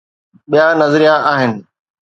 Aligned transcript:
ٻيا 0.51 0.65
نظريا 0.81 1.15
آهن. 1.33 1.51